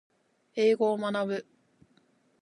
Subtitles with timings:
[0.55, 1.45] 英語を学ぶ